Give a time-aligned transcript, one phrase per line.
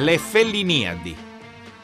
[0.00, 1.16] Le Felliniadi.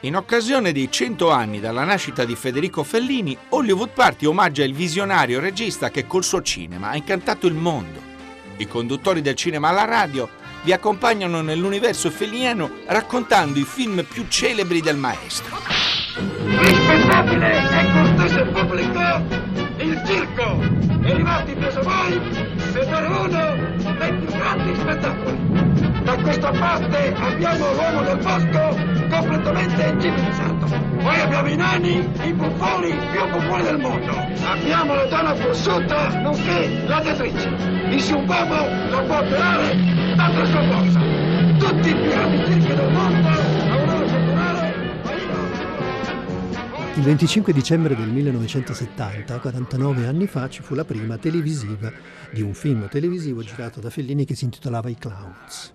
[0.03, 5.41] In occasione dei 100 anni dalla nascita di Federico Fellini, Hollywood Party omaggia il visionario
[5.41, 8.01] regista che col suo cinema ha incantato il mondo.
[8.59, 10.29] I conduttori del cinema alla radio
[10.63, 15.57] vi accompagnano nell'universo felliniano raccontando i film più celebri del maestro.
[16.45, 19.23] Rispettabile e cortese pubblico,
[19.79, 20.61] il circo
[21.03, 22.21] è arrivati preso voi
[22.73, 25.74] per uno dei più grandi spettacoli.
[26.05, 28.77] Da questa parte abbiamo l'uomo del bosco
[29.09, 30.67] completamente civilizzato.
[31.01, 34.13] Poi abbiamo i nani, i buffoni più buffoni del mondo.
[34.45, 37.49] Abbiamo la donna forzuta, nonché la teatrice.
[37.89, 38.55] Nessun uomo
[38.91, 39.77] la può operare
[40.15, 41.01] tanta sua forza.
[41.59, 44.75] Tutti i più circhi del mondo avranno operare
[46.97, 51.91] Il 25 dicembre del 1970, 49 anni fa, ci fu la prima televisiva
[52.31, 55.74] di un film televisivo girato da Fellini che si intitolava I Clowns.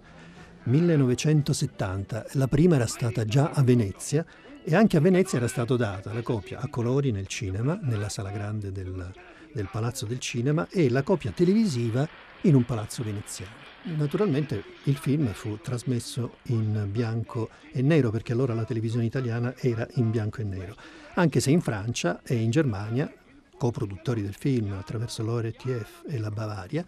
[0.69, 4.23] 1970, la prima era stata già a Venezia
[4.63, 8.29] e anche a Venezia era stata data la copia a colori nel cinema, nella sala
[8.29, 9.11] grande del,
[9.51, 12.07] del Palazzo del Cinema e la copia televisiva
[12.41, 13.51] in un palazzo veneziano.
[13.95, 19.87] Naturalmente il film fu trasmesso in bianco e nero perché allora la televisione italiana era
[19.95, 20.75] in bianco e nero,
[21.15, 23.11] anche se in Francia e in Germania,
[23.57, 26.85] coproduttori del film attraverso l'ORTF e la Bavaria,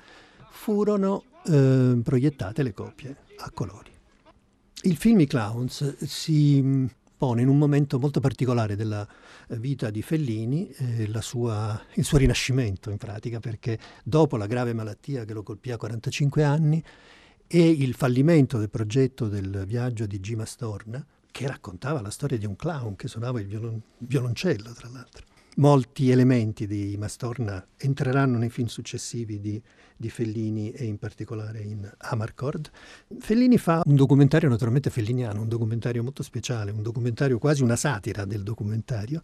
[0.52, 3.90] furono eh, proiettate le copie a colori.
[4.84, 6.86] Il film I Clowns si mm,
[7.18, 9.08] pone in un momento molto particolare della
[9.50, 15.26] vita di Fellini, eh, sua, il suo rinascimento in pratica, perché dopo la grave malattia
[15.26, 16.84] che lo colpì a 45 anni
[17.48, 22.46] e il fallimento del progetto del viaggio di Gima Storna, che raccontava la storia di
[22.46, 25.26] un clown che suonava il violon- violoncello, tra l'altro.
[25.58, 29.62] Molti elementi di Mastorna entreranno nei film successivi di
[30.02, 32.70] di Fellini e in particolare in Amarcord.
[33.20, 38.26] Fellini fa un documentario naturalmente felliniano, un documentario molto speciale, un documentario quasi una satira
[38.26, 39.22] del documentario,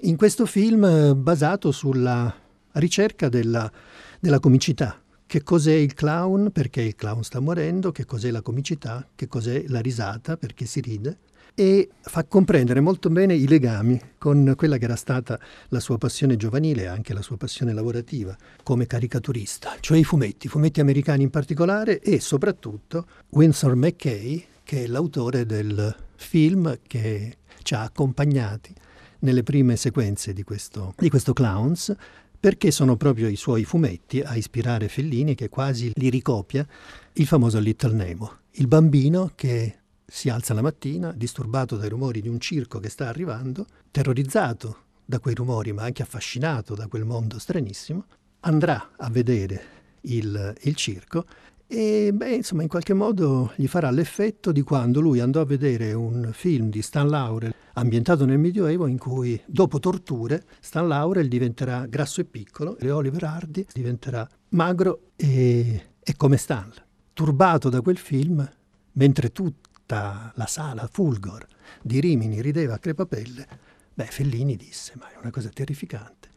[0.00, 2.34] in questo film eh, basato sulla
[2.72, 3.70] ricerca della,
[4.18, 6.50] della comicità, che cos'è il clown?
[6.50, 10.36] Perché il clown sta morendo, che cos'è la comicità, che cos'è la risata?
[10.36, 11.18] Perché si ride
[11.58, 16.36] e fa comprendere molto bene i legami con quella che era stata la sua passione
[16.36, 21.30] giovanile e anche la sua passione lavorativa come caricaturista, cioè i fumetti, fumetti americani in
[21.30, 28.74] particolare e soprattutto Winsor McKay, che è l'autore del film che ci ha accompagnati
[29.20, 31.94] nelle prime sequenze di questo, di questo Clowns,
[32.38, 36.66] perché sono proprio i suoi fumetti a ispirare Fellini, che quasi li ricopia,
[37.14, 42.28] il famoso Little Nemo, il bambino che si alza la mattina, disturbato dai rumori di
[42.28, 47.38] un circo che sta arrivando, terrorizzato da quei rumori, ma anche affascinato da quel mondo
[47.38, 48.04] stranissimo,
[48.40, 51.24] andrà a vedere il, il circo
[51.68, 55.92] e beh, insomma, in qualche modo gli farà l'effetto di quando lui andò a vedere
[55.94, 61.86] un film di Stan Laurel ambientato nel Medioevo in cui dopo torture Stan Laurel diventerà
[61.86, 66.72] grasso e piccolo e Oliver Hardy diventerà magro e, e come Stan.
[67.12, 68.48] Turbato da quel film,
[68.92, 71.46] mentre tutti tutta la sala Fulgor
[71.80, 73.46] di Rimini rideva a crepapelle,
[73.94, 76.28] beh, Fellini disse, ma è una cosa terrificante.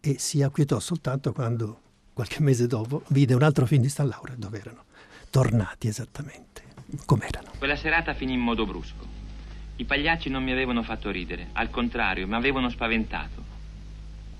[0.00, 1.80] E si acquietò soltanto quando,
[2.14, 4.84] qualche mese dopo, vide un altro film di Stan Laura dove erano
[5.28, 6.62] tornati esattamente
[7.04, 7.50] come erano.
[7.58, 9.06] Quella serata finì in modo brusco.
[9.76, 13.44] I pagliacci non mi avevano fatto ridere, al contrario, mi avevano spaventato.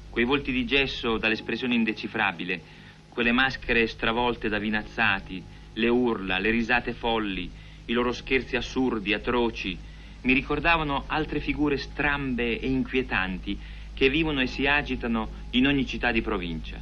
[0.08, 2.62] Quei volti di gesso dall'espressione indecifrabile,
[3.10, 9.78] quelle maschere stravolte da vinazzati, le urla, le risate folli, i loro scherzi assurdi, atroci,
[10.22, 13.58] mi ricordavano altre figure strambe e inquietanti
[13.94, 16.78] che vivono e si agitano in ogni città di provincia.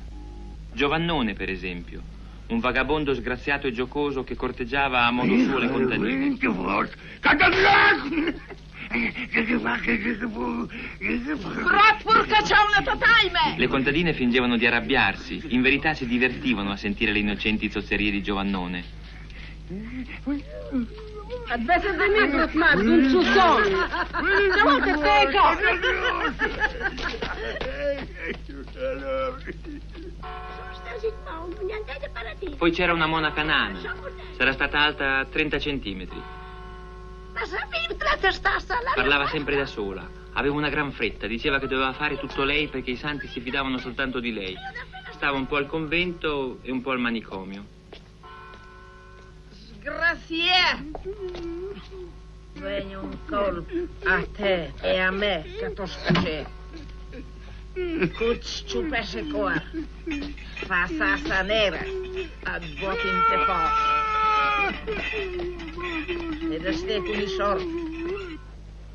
[0.72, 2.02] Giovannone, per esempio,
[2.48, 6.36] un vagabondo sgraziato e giocoso che corteggiava a modo suo le contadine.
[13.56, 18.22] Le contadine fingevano di arrabbiarsi, in verità si divertivano a sentire le innocenti zozzerie di
[18.22, 18.84] Giovannone.
[21.46, 23.86] Adesso di me trasmar un suo sonno.
[24.52, 25.42] Stavolta teco.
[32.56, 33.78] Poi c'era una monaca nana.
[34.36, 36.22] Sarà stata alta 30 centimetri.
[38.94, 40.08] Parlava sempre da sola.
[40.32, 41.26] Aveva una gran fretta.
[41.26, 44.56] Diceva che doveva fare tutto lei perché i santi si fidavano soltanto di lei.
[45.10, 47.73] Stava un po' al convento e un po' al manicomio.
[49.84, 50.92] Grazie.
[52.54, 56.46] Vengo un colpo a te e a me che to scuce.
[57.74, 59.62] Cuci ciupese coar.
[60.64, 61.84] Fa sasa nera.
[62.44, 63.76] Ad botin te fos.
[66.50, 68.38] Ed da ste con i sordi.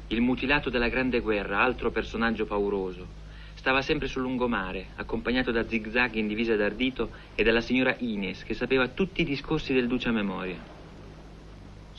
[0.08, 3.06] Il mutilato della Grande Guerra, altro personaggio pauroso,
[3.54, 8.56] stava sempre sul lungomare, accompagnato da Zigzag in divisa d'ardito e dalla signora Ines, che
[8.56, 10.78] sapeva tutti i discorsi del duce a memoria.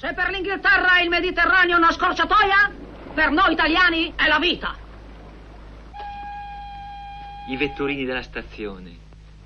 [0.00, 2.72] Se per l'Inghilterra il Mediterraneo è una scorciatoia,
[3.12, 4.74] per noi italiani è la vita.
[7.50, 8.96] I vetturini della stazione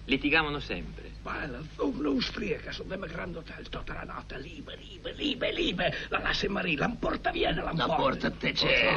[0.04, 1.10] litigavano sempre.
[1.22, 5.94] Ma la zona austriaca sono dem grande hotel tutta la notte, libe, libe, libe, libe.
[6.10, 8.92] La lascia Marie, la porta viene, la La porta te c'è.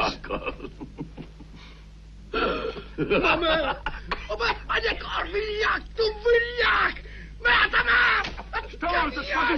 [2.98, 3.81] Ma me,
[4.27, 4.80] oh, ma, ma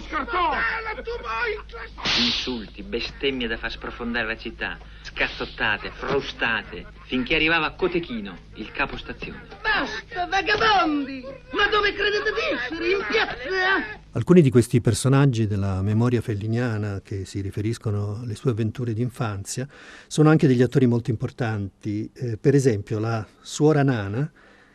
[0.09, 1.03] karton.
[1.03, 2.25] Tu mai!
[2.25, 8.97] Insulti, bestemmie da far sprofondare la città, scazzottate, frustate, finché arrivava a Cotechino, il capo
[8.97, 9.43] stazione.
[9.61, 11.23] Basta, vagabondi!
[11.51, 12.91] Ma dove credete di essere?
[12.91, 13.97] In piazza?
[14.11, 19.67] Alcuni di questi personaggi della memoria felliniana che si riferiscono alle sue avventure di infanzia
[20.07, 22.11] sono anche degli attori molto importanti.
[22.13, 24.29] Eh, per esempio la suora Nana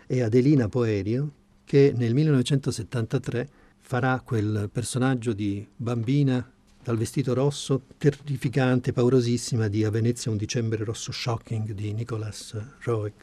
[0.07, 1.31] è Adelina Poerio
[1.75, 3.49] che nel 1973
[3.81, 6.49] farà quel personaggio di bambina
[6.81, 13.15] dal vestito rosso, terrificante, paurosissima di A Venezia un dicembre rosso shocking di Nicolas Roeg.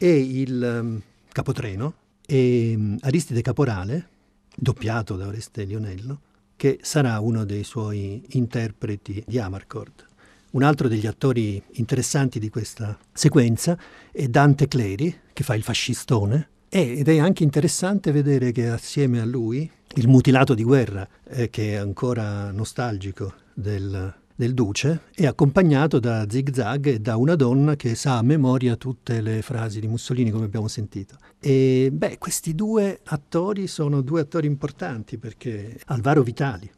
[0.00, 1.94] E il ehm, capotreno
[2.26, 4.08] è ehm, Aristide Caporale,
[4.56, 6.20] doppiato da Oreste Lionello,
[6.56, 10.04] che sarà uno dei suoi interpreti di Amarcord.
[10.50, 13.78] Un altro degli attori interessanti di questa sequenza
[14.10, 19.24] è Dante Cleri, che fa il fascistone, ed è anche interessante vedere che assieme a
[19.24, 25.98] lui il mutilato di guerra, eh, che è ancora nostalgico del, del duce, è accompagnato
[25.98, 29.86] da Zig Zag e da una donna che sa a memoria tutte le frasi di
[29.86, 31.16] Mussolini, come abbiamo sentito.
[31.40, 36.70] E beh, questi due attori sono due attori importanti perché Alvaro Vitali,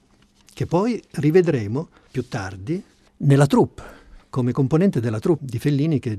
[0.54, 2.80] che poi rivedremo più tardi
[3.16, 3.82] nella troupe,
[4.30, 6.16] come componente della troupe di Fellini che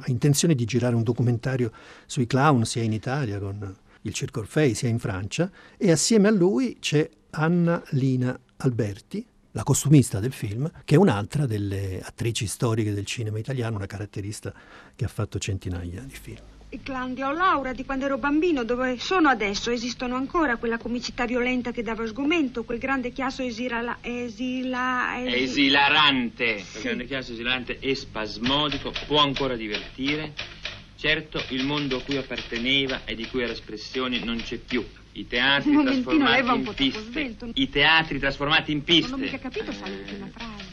[0.00, 1.72] ha intenzione di girare un documentario
[2.06, 6.30] sui clown sia in Italia con il Circo Orfei sia in Francia e assieme a
[6.30, 12.92] lui c'è Anna Lina Alberti, la costumista del film, che è un'altra delle attrici storiche
[12.92, 14.52] del cinema italiano, una caratterista
[14.94, 16.59] che ha fatto centinaia di film.
[16.72, 19.72] I clown di Laura di quando ero bambino, dove sono adesso?
[19.72, 25.42] Esistono ancora quella comicità violenta che dava sgomento, quel grande chiasso esirala, esila, È esi-
[25.42, 26.64] esilarante.
[26.76, 30.32] Il grande chiasso esilarante e spasmodico, può ancora divertire.
[30.94, 34.86] Certo, il mondo a cui apparteneva e di cui era espressione non c'è più.
[35.12, 37.00] I teatri trasformati leva un in po' piste.
[37.00, 37.50] svelto.
[37.52, 39.10] I teatri trasformati in piste.
[39.10, 40.68] Non ho mica capito, Eh, l'ultima frase.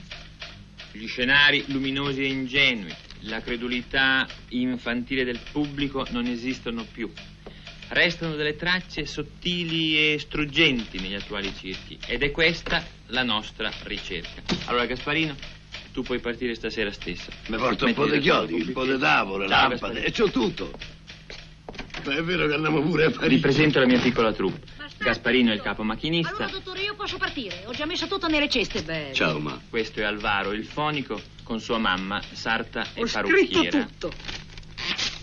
[0.92, 7.12] Gli scenari luminosi e ingenui, la credulità infantile del pubblico non esistono più.
[7.90, 14.42] Restano delle tracce sottili e struggenti negli attuali circhi ed è questa la nostra ricerca.
[14.66, 15.36] Allora Gasparino,
[15.94, 17.31] tu puoi partire stasera stessa.
[17.48, 20.06] Mi porta un po' di chiodi, un po' di tavole, Ciao, lampade, Gasparino.
[20.06, 20.72] e c'ho tutto.
[22.06, 23.40] Ma è vero che andiamo pure a Vi Parigi.
[23.42, 24.60] presento la mia piccola troupe.
[24.78, 25.04] Basta.
[25.06, 26.36] Gasparino è il capo macchinista.
[26.36, 27.64] Allora, dottore, io posso partire.
[27.68, 28.81] Ho già messo tutto nelle ceste.
[28.81, 29.12] Beh.
[29.14, 29.60] Ciao, ma.
[29.69, 33.85] Questo è Alvaro, il fonico, con sua mamma, sarta e Ho parrucchiera.
[33.85, 34.11] tutto.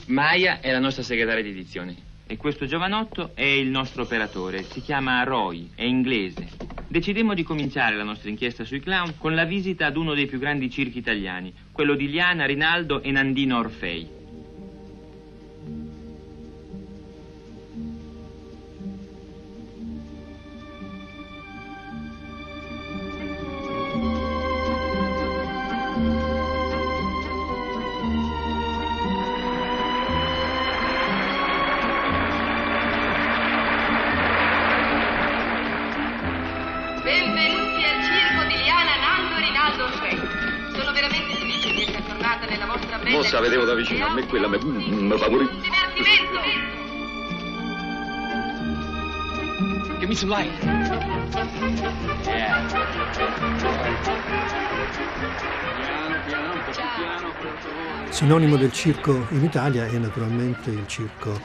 [0.06, 1.94] Maya è la nostra segretaria di edizione.
[2.26, 4.62] E questo giovanotto è il nostro operatore.
[4.62, 6.48] Si chiama Roy, è inglese.
[6.88, 10.38] Decidemmo di cominciare la nostra inchiesta sui clown con la visita ad uno dei più
[10.38, 14.08] grandi circhi italiani, quello di Liana, Rinaldo e Nandino Orfei.
[45.28, 45.50] Mi fa morire.
[45.60, 46.40] Divertimento!
[49.98, 50.52] Give me some light.
[58.10, 61.40] Sinonimo del circo in Italia è naturalmente il circo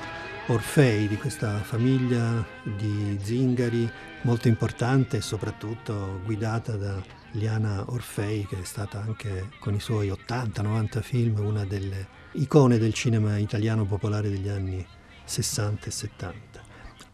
[0.48, 3.90] Orfei di questa famiglia di zingari
[4.22, 10.10] molto importante e soprattutto guidata da Liana Orfei che è stata anche con i suoi
[10.10, 14.86] 80-90 film una delle icone del cinema italiano popolare degli anni
[15.24, 16.62] 60 e 70.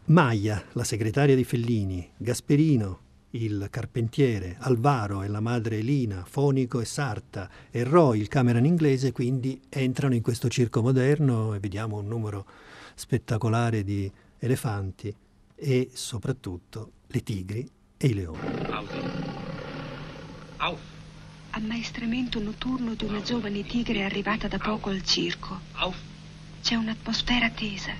[0.06, 6.84] Maia, la segretaria di Fellini, Gasperino, il carpentiere, Alvaro e la madre Elina, Fonico e
[6.84, 12.06] Sarta e Roy, il cameraman inglese, quindi entrano in questo circo moderno e vediamo un
[12.06, 12.46] numero
[12.94, 15.14] spettacolare di elefanti
[15.54, 18.38] e soprattutto le tigri e i leoni.
[18.70, 18.94] Auto.
[20.58, 20.95] Auf.
[21.56, 25.58] Ammaestramento notturno di una giovane tigre arrivata da poco al circo.
[25.72, 25.96] Auf.
[26.62, 27.94] C'è un'atmosfera tesa.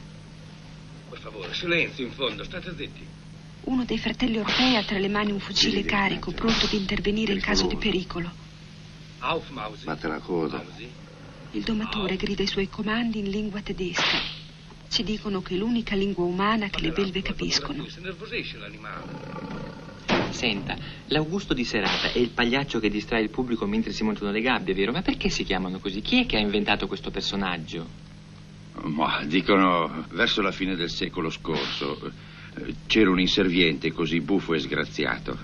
[1.09, 3.01] Per favore, silenzio in fondo, state zitti.
[3.63, 7.41] Uno dei fratelli Orfei ha tra le mani un fucile carico, pronto ad intervenire in
[7.41, 8.31] caso di pericolo.
[9.21, 9.87] Auf, Mausi.
[9.87, 10.63] Batte la coda.
[11.53, 14.21] Il domatore grida i suoi comandi in lingua tedesca.
[14.91, 17.89] Ci dicono che è l'unica lingua umana che le belve capiscono.
[17.89, 19.86] Si nervosisce l'animale.
[20.31, 24.41] Senta, l'Augusto di serata è il pagliaccio che distrae il pubblico mentre si montano le
[24.41, 24.93] gabbie, vero?
[24.93, 26.01] Ma perché si chiamano così?
[26.01, 27.87] Chi è che ha inventato questo personaggio?
[28.83, 32.13] Ma dicono verso la fine del secolo scorso
[32.87, 35.39] c'era un inserviente così buffo e sgraziato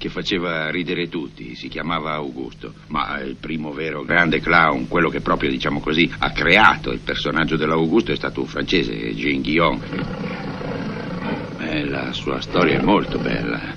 [0.00, 5.20] che faceva ridere tutti, si chiamava Augusto, ma il primo vero grande clown, quello che
[5.20, 9.80] proprio diciamo così ha creato il personaggio dell'Augusto è stato un francese, Jean Guillaume.
[11.58, 13.74] Eh, la sua storia è molto bella,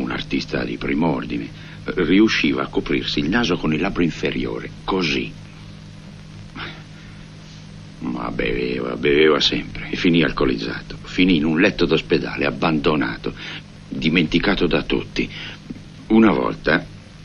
[0.00, 1.48] un artista di primo ordine.
[1.84, 5.32] Riusciva a coprirsi il naso con il labbro inferiore, così.
[7.98, 10.96] Ma beveva, beveva sempre e finì alcolizzato.
[11.02, 13.32] Finì in un letto d'ospedale, abbandonato,
[13.88, 15.28] dimenticato da tutti.
[16.08, 16.84] Una volta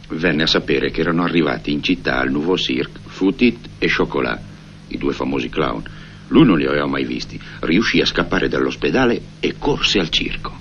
[0.09, 4.41] venne a sapere che erano arrivati in città al Nouveau Cirque Foutit e Chocolat,
[4.87, 5.83] i due famosi clown.
[6.27, 7.39] Lui non li aveva mai visti.
[7.59, 10.60] Riuscì a scappare dall'ospedale e corse al circo.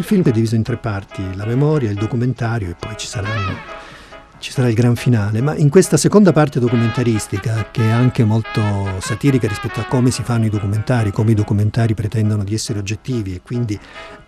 [0.00, 3.54] Il film è diviso in tre parti, la memoria, il documentario e poi ci saranno
[4.38, 8.62] ci sarà il gran finale, ma in questa seconda parte documentaristica, che è anche molto
[8.98, 13.34] satirica rispetto a come si fanno i documentari, come i documentari pretendono di essere oggettivi
[13.34, 13.78] e quindi,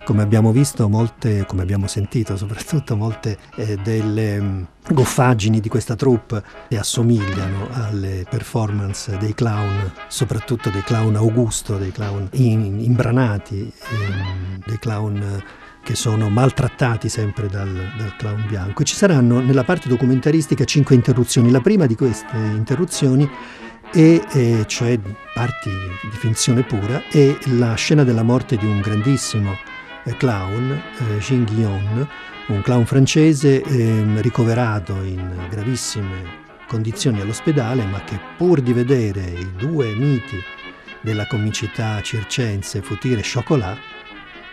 [0.04, 5.96] come abbiamo visto, molte, come abbiamo sentito soprattutto, molte eh, delle mh, goffaggini di questa
[5.96, 14.60] troupe assomigliano alle performance dei clown, soprattutto dei clown Augusto, dei clown in, imbranati, ehm,
[14.66, 15.42] dei clown
[15.82, 18.82] che sono maltrattati sempre dal, dal, clown bianco.
[18.82, 21.50] E ci saranno nella parte documentaristica cinque interruzioni.
[21.50, 23.28] La prima di queste interruzioni
[23.90, 24.98] è, è cioè
[25.34, 29.56] parti di finzione pura, è la scena della morte di un grandissimo
[30.04, 32.08] eh, clown, eh, Jean Guillaume,
[32.46, 39.52] un clown francese eh, ricoverato in gravissime condizioni all'ospedale, ma che pur di vedere i
[39.56, 40.42] due miti
[41.02, 43.78] della comicità circense Futire e Chocolat,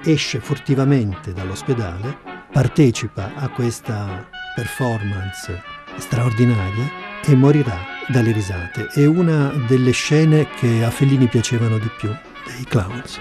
[0.04, 2.18] esce furtivamente dall'ospedale,
[2.52, 5.62] partecipa a questa performance
[5.98, 6.90] straordinaria
[7.26, 7.78] e morirà
[8.08, 8.88] dalle risate.
[8.88, 12.10] È una delle scene che a Fellini piacevano di più
[12.46, 13.20] dei clowns.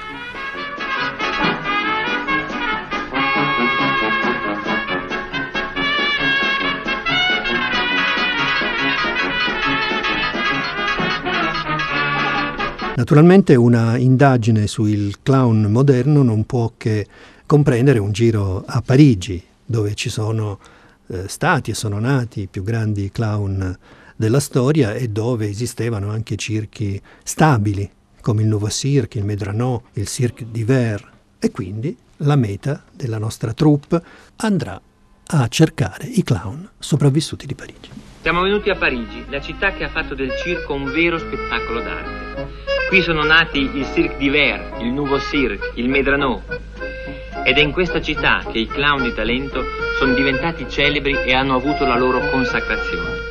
[12.99, 17.07] Naturalmente una indagine sul clown moderno non può che
[17.47, 20.59] comprendere un giro a Parigi, dove ci sono
[21.07, 23.79] eh, stati e sono nati i più grandi clown
[24.17, 27.89] della storia e dove esistevano anche circhi stabili,
[28.21, 31.13] come il Nouveau Cirque, il Medrano, il Cirque d'Hiver.
[31.39, 34.03] E quindi la meta della nostra troupe
[34.39, 34.83] andrà
[35.25, 37.91] a cercare i clown sopravvissuti di Parigi.
[38.23, 42.78] Siamo venuti a Parigi, la città che ha fatto del circo un vero spettacolo d'arte.
[42.89, 46.43] Qui sono nati il Cirque d'Hiver, il Nouveau Cirque, il Medrano.
[47.45, 49.63] Ed è in questa città che i clown di talento
[49.99, 53.29] sono diventati celebri e hanno avuto la loro consacrazione.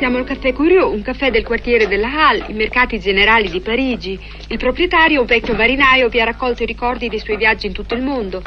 [0.00, 4.18] Siamo al Caffè Curieux, un caffè del quartiere della Halle, i mercati generali di Parigi.
[4.48, 7.96] Il proprietario, un vecchio marinaio, vi ha raccolto i ricordi dei suoi viaggi in tutto
[7.96, 8.42] il mondo.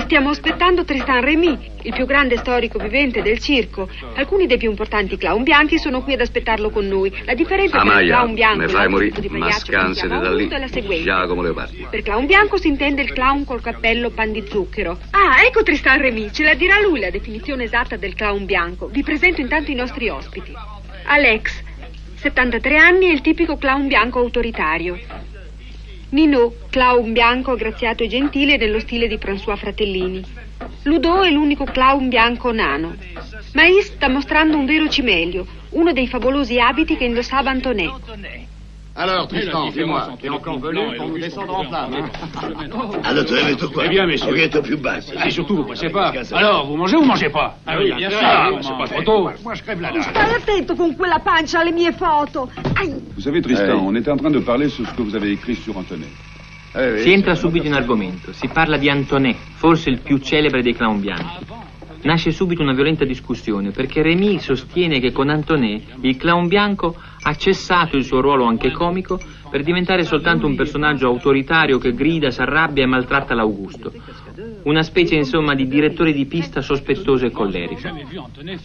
[0.00, 3.88] Stiamo aspettando Tristan Remy, il più grande storico vivente del circo.
[4.16, 7.10] Alcuni dei più importanti clown bianchi sono qui ad aspettarlo con noi.
[7.24, 9.72] La differenza tra il Amaya, clown bianco e l'altro morire, tipo di ma pagliaccio che
[9.72, 11.04] scansati chiamo da lì, Augusto è la seguente.
[11.04, 11.86] Giacomo Leopardi.
[11.88, 14.98] Per clown bianco si intende il clown col cappello pan di zucchero.
[15.12, 18.88] Ah, ecco Tristan Remy, ce la dirà lui la definizione esatta del clown bianco.
[18.88, 20.52] Vi presento intanto i nostri ospiti.
[21.12, 21.60] Alex,
[22.18, 24.96] 73 anni e il tipico clown bianco autoritario.
[26.10, 30.24] Nino, clown bianco aggraziato e gentile nello stile di François Fratellini.
[30.84, 32.94] Ludo è l'unico clown bianco nano.
[33.54, 38.49] Mais sta mostrando un vero cimelio, uno dei favolosi abiti che indossava Antonet.
[38.96, 40.08] Alors, Tristan, c'est moi.
[40.20, 41.94] T'es encore venu pour nous descendre en flamme.
[41.94, 42.08] Hein
[43.04, 43.84] Allora tu hai detto qua.
[43.84, 44.28] Eh bien, messieurs.
[44.30, 45.12] Pochettino più bassi.
[45.24, 46.12] Et surtout, vous passez pas.
[46.32, 48.18] Alors, vous mangez ou vous mangez pas Ah oui, bien sûr.
[48.22, 49.30] Ah, c'est pas trop tôt.
[49.44, 50.02] Moi, je crève la dalle.
[50.02, 52.48] Stai attento con quella pancia alle mie foto.
[53.14, 53.86] Vous savez, Tristan, Eh.
[53.86, 56.08] on était en train de parler sur ce que vous avez écrit sur Antonet.
[57.02, 61.00] Si entra subito in argomento, si parla di Antonet, forse il più celebre dei clown
[61.00, 61.46] bianchi.
[62.02, 67.34] Nasce subito una violenta discussione perché Rémy sostiene che con Antonet il clown bianco ha
[67.34, 72.84] cessato il suo ruolo anche comico per diventare soltanto un personaggio autoritario che grida, s'arrabbia
[72.84, 73.92] e maltratta l'Augusto.
[74.62, 77.88] Una specie insomma di direttore di pista sospettoso e collerico.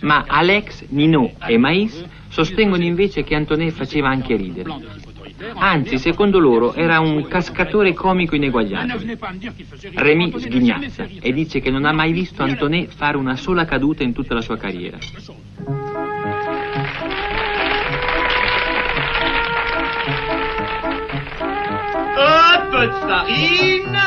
[0.01, 5.13] Ma Alex, Ninot e Mais sostengono invece che Antonet faceva anche ridere.
[5.55, 9.17] Anzi, secondo loro era un cascatore comico ineguagliabile.
[9.93, 14.13] Rémy sghignazza e dice che non ha mai visto Antonet fare una sola caduta in
[14.13, 14.97] tutta la sua carriera.
[22.17, 24.03] Un peu de farine.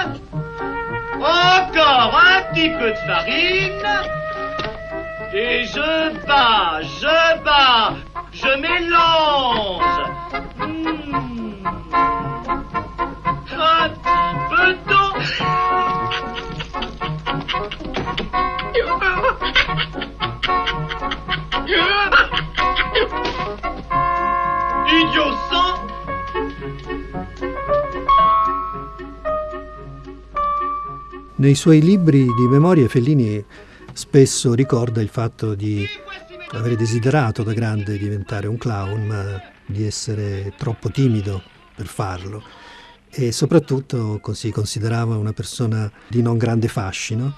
[1.20, 4.16] Encore un petit peu de farine.
[5.30, 7.96] Et je bats, je bats,
[8.32, 9.82] je mélange.
[10.58, 11.66] Hmm.
[13.60, 15.10] Un petit peu d'eau.
[24.88, 25.78] Idiot sang.
[31.36, 33.44] Nei suoi libri di memorie Fellini
[33.92, 35.86] spesso ricorda il fatto di
[36.52, 41.42] avere desiderato da grande diventare un clown, ma di essere troppo timido
[41.74, 42.42] per farlo
[43.10, 47.34] e soprattutto si considerava una persona di non grande fascino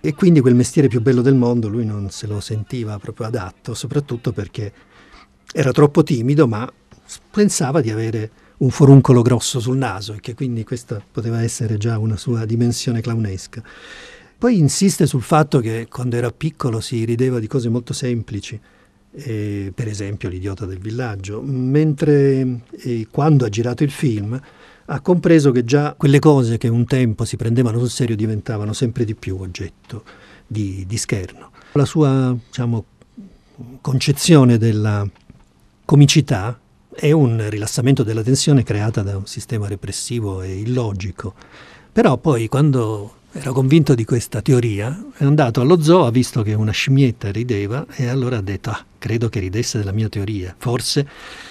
[0.00, 3.74] e quindi quel mestiere più bello del mondo lui non se lo sentiva proprio adatto,
[3.74, 4.72] soprattutto perché
[5.52, 6.70] era troppo timido, ma
[7.30, 11.98] pensava di avere un foruncolo grosso sul naso e che quindi questa poteva essere già
[11.98, 13.62] una sua dimensione clownesca.
[14.38, 18.58] Poi insiste sul fatto che quando era piccolo si rideva di cose molto semplici,
[19.10, 24.40] eh, per esempio l'idiota del villaggio, mentre eh, quando ha girato il film
[24.90, 29.04] ha compreso che già quelle cose che un tempo si prendevano sul serio diventavano sempre
[29.04, 30.04] di più oggetto
[30.46, 31.50] di, di scherno.
[31.72, 32.84] La sua diciamo,
[33.80, 35.04] concezione della
[35.84, 36.56] comicità
[36.94, 41.34] è un rilassamento della tensione creata da un sistema repressivo e illogico.
[41.90, 46.54] Però poi quando era convinto di questa teoria è andato allo zoo, ha visto che
[46.54, 50.54] una scimmietta rideva e allora ha detto ah, credo che ridesse della mia teoria.
[50.58, 51.08] Forse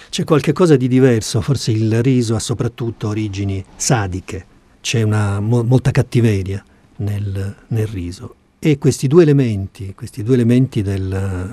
[0.09, 4.45] c'è qualche cosa di diverso, forse il riso ha soprattutto origini sadiche,
[4.81, 6.61] c'è una, mo, molta cattiveria
[6.97, 8.35] nel, nel riso.
[8.59, 11.49] E questi due elementi, questi due elementi del,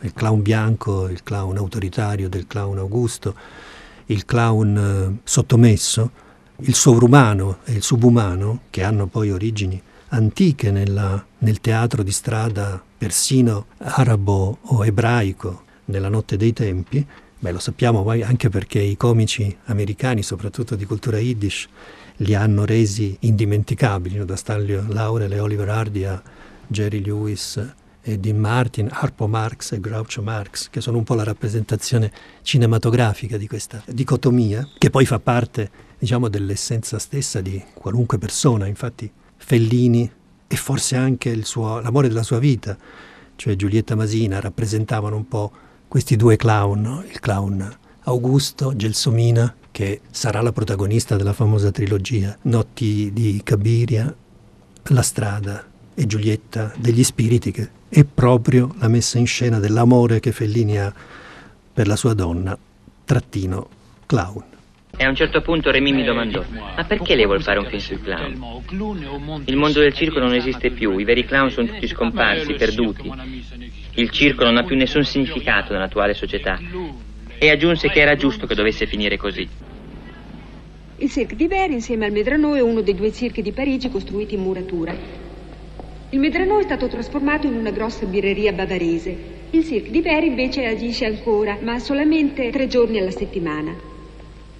[0.00, 3.34] il clown bianco, il clown autoritario del clown Augusto,
[4.06, 6.10] il clown eh, sottomesso,
[6.60, 12.82] il sovrumano e il subumano, che hanno poi origini antiche nella, nel teatro di strada
[12.96, 17.06] persino arabo o ebraico nella notte dei tempi,
[17.38, 21.68] beh, lo sappiamo anche perché i comici americani, soprattutto di cultura yiddish,
[22.16, 26.20] li hanno resi indimenticabili, da Stanley Laurel e Oliver Hardy a
[26.66, 31.22] Jerry Lewis e Dean Martin, Harpo Marx e Groucho Marx, che sono un po' la
[31.22, 32.10] rappresentazione
[32.42, 38.66] cinematografica di questa dicotomia, che poi fa parte, diciamo, dell'essenza stessa di qualunque persona.
[38.66, 40.10] Infatti Fellini
[40.46, 42.76] e forse anche suo, l'amore della sua vita,
[43.36, 45.52] cioè Giulietta Masina, rappresentavano un po'
[45.88, 47.04] questi due clown, no?
[47.08, 54.14] il clown Augusto Gelsomina, che sarà la protagonista della famosa trilogia Notti di Cabiria,
[54.90, 60.32] La strada e Giulietta degli spiriti, che è proprio la messa in scena dell'amore che
[60.32, 60.92] Fellini ha
[61.72, 62.56] per la sua donna,
[63.04, 63.68] trattino
[64.06, 64.57] clown.
[65.00, 67.80] E a un certo punto Remy mi domandò: Ma perché lei vuol fare un film
[67.80, 68.62] sui clown?
[69.44, 73.08] Il mondo del circo non esiste più, i veri clown sono tutti scomparsi, perduti.
[73.94, 76.58] Il circo non ha più nessun significato nell'attuale società.
[77.38, 79.48] E aggiunse che era giusto che dovesse finire così.
[80.96, 84.40] Il Cirque d'Hiver, insieme al Medrano, è uno dei due circhi di Parigi costruiti in
[84.40, 84.92] muratura.
[86.10, 89.16] Il Medrano è stato trasformato in una grossa birreria bavarese.
[89.50, 93.87] Il Cirque d'Hiver invece agisce ancora, ma solamente tre giorni alla settimana.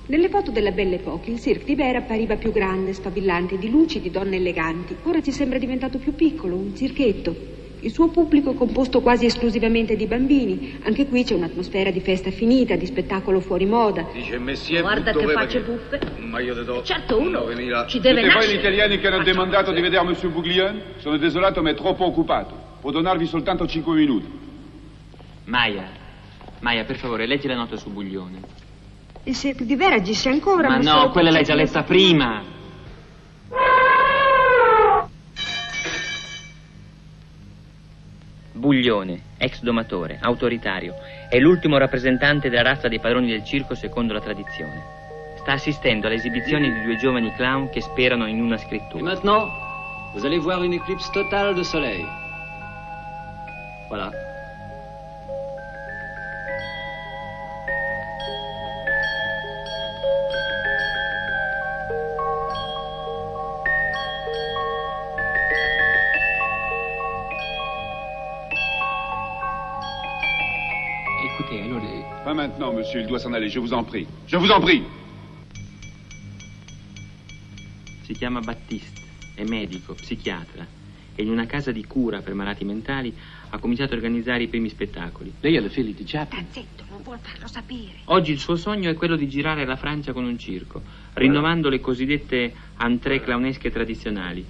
[0.08, 4.10] Nelle foto della Belle Époque il Cirque d'Hiver appariva più grande, sfavillante, di luci, di
[4.10, 4.96] donne eleganti.
[5.02, 7.36] Ora ci sembra diventato più piccolo, un circhetto.
[7.80, 10.78] Il suo pubblico è composto quasi esclusivamente di bambini.
[10.84, 14.06] Anche qui c'è un'atmosfera di festa finita, di spettacolo fuori moda.
[14.10, 16.00] Dice Messie, Guarda che facce buffe.
[16.20, 16.82] Ma io le do...
[16.82, 17.86] Certo, uno 9.000.
[17.88, 20.82] ci deve Siete voi gli italiani che hanno demandato di vedere Monsieur Bouglione?
[21.00, 22.54] Sono desolato ma è troppo occupato.
[22.80, 24.26] Può donarvi soltanto 5 minuti.
[25.44, 25.86] Maya,
[26.60, 28.67] Maya, per favore, leggi la nota su Buglione.
[29.28, 31.02] Il Cirque di Vera agisce ancora, Ma ma...
[31.02, 32.42] no, quella l'hai già letta prima.
[38.52, 40.94] Buglione, ex domatore, autoritario,
[41.28, 44.82] è l'ultimo rappresentante della razza dei padroni del circo secondo la tradizione.
[45.36, 49.04] Sta assistendo alle esibizioni di due giovani clown che sperano in una scrittura.
[49.04, 49.50] maintenant,
[50.14, 52.04] vous allez voir une éclipse totale de soleil.
[53.88, 54.10] Voilà.
[72.28, 74.06] Pas maintenant, monsieur, il doit s'en aller, je vous en prie.
[74.26, 74.82] Je vous en prie.
[78.02, 79.00] Si chiama Battiste,
[79.34, 80.66] è medico, psichiatra
[81.14, 83.16] e in una casa di cura per malati mentali
[83.48, 85.32] ha cominciato a organizzare i primi spettacoli.
[85.40, 86.44] Lei è la figlia di Chaplin.
[86.50, 88.00] Zitto, non vuol farlo sapere.
[88.04, 90.82] Oggi il suo sogno è quello di girare la Francia con un circo,
[91.14, 94.44] rinnovando le cosiddette entrée clownesche tradizionali.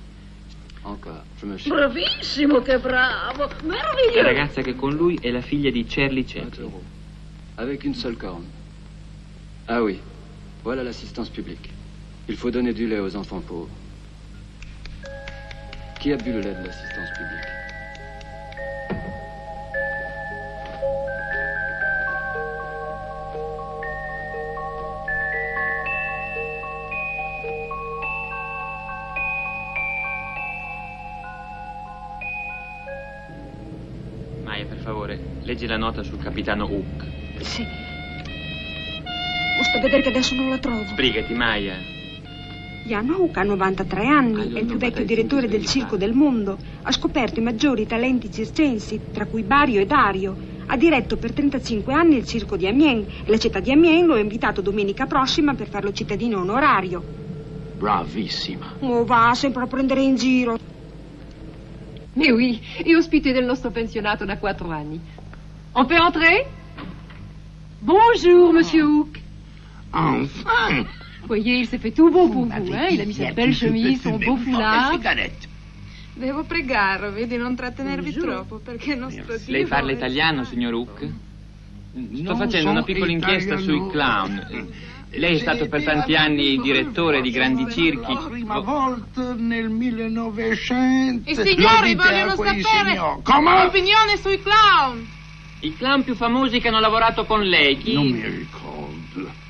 [0.83, 1.57] Encore, je me.
[1.64, 3.47] Bravissimo, che bravo!
[3.47, 4.23] La Meraviglioso!
[4.23, 6.97] ragazza che è con lui è la figlia di Charlie Chaplin.
[7.59, 8.44] Avec une seule corne.
[9.66, 9.99] Ah oui,
[10.62, 11.71] voilà l'assistance publique.
[12.29, 13.68] Il faut donner du lait aux enfants pauvres.
[15.99, 17.49] Qui a bu le lait de l'assistance publique?
[34.44, 37.28] Maya, per favore, leggi la nota sul capitano Hook.
[37.40, 37.64] Sì.
[39.59, 40.85] Basta vedere che adesso non la trovo.
[40.87, 41.96] Sbrigati, Maya.
[42.85, 46.57] Jan Hook ha 93 anni, è il più vecchio direttore del circo del mondo.
[46.83, 50.35] Ha scoperto i maggiori talenti circensi, tra cui Bario e Dario.
[50.66, 54.14] Ha diretto per 35 anni il circo di Amiens e la città di Amiens lo
[54.14, 57.03] ha invitato domenica prossima per farlo cittadino onorario.
[57.77, 58.77] Bravissima.
[58.81, 60.59] Oh, va sempre a prendere in giro.
[62.14, 64.98] Mais oui, et ospite del nostro pensionato da quattro anni.
[65.72, 66.46] On peut entrer
[67.81, 69.21] Bonjour, monsieur Hook.
[69.93, 70.85] Enfin
[71.27, 72.88] Voyez, il s'est fait tout beau pour vous, hein.
[72.91, 74.99] Il a mis cette belle chemise, son beau foulard.
[76.17, 80.73] Devo pregarvi di non trattenervi troppo, perché il nostro Lei Dio parla è- italiano, signor
[80.75, 80.99] Hook?
[81.01, 84.69] Sto Non facendo una piccola inchiesta sui clown.
[85.11, 88.12] Lei è stato per tanti anni direttore di grandi circhi.
[88.12, 91.31] La prima volta nel 1900.
[91.31, 93.23] I signori vogliono sapere signori.
[93.23, 93.62] Come?
[93.64, 95.07] l'opinione sui clown.
[95.61, 97.94] I clown più famosi che hanno lavorato con lei, chi?
[97.94, 99.47] Non mi ricordo.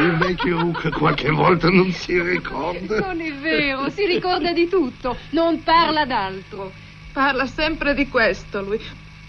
[0.00, 2.98] Il vecchio Hook qualche volta non si ricorda.
[3.00, 6.72] Non è vero, si ricorda di tutto, non parla d'altro.
[7.12, 8.78] Parla sempre di questo, lui.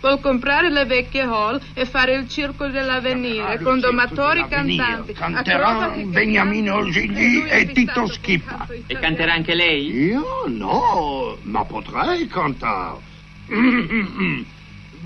[0.02, 5.14] Vuol comprare le vecchie hall e fare il circo dell'avvenire con domatori cantanti.
[5.14, 8.68] Canterà Beniamino Gigli e Tito Schippa.
[8.86, 9.90] E canterà anche lei?
[9.90, 13.00] Io no, ma potrei cantare.